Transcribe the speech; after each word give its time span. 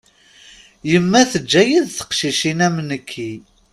Yemma 0.91 1.21
teǧǧa-iyi 1.31 1.79
d 1.85 1.87
teqcicin 1.97 2.59
am 2.67 2.75
nekki. 2.89 3.31